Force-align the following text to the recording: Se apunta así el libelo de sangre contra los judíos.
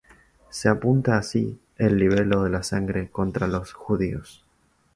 Se 0.49 0.67
apunta 0.67 1.15
así 1.19 1.59
el 1.77 1.95
libelo 1.99 2.41
de 2.45 2.63
sangre 2.63 3.11
contra 3.11 3.45
los 3.45 3.73
judíos. 3.73 4.43